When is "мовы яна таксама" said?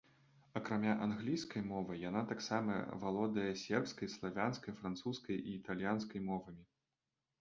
1.71-2.77